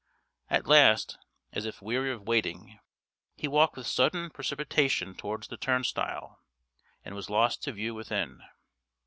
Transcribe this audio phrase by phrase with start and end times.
[0.49, 1.19] At last,
[1.53, 2.79] as if weary of waiting,
[3.35, 6.39] he walked with sudden precipitation towards the turnstile,
[7.05, 8.41] and was lost to view within.